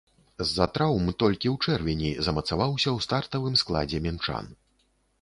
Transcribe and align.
З-за 0.45 0.65
траўм 0.77 1.11
толькі 1.25 1.47
ў 1.53 1.67
чэрвені 1.67 2.11
замацаваўся 2.31 2.87
ў 2.87 3.09
стартавым 3.09 3.63
складзе 3.67 4.05
мінчан. 4.11 4.55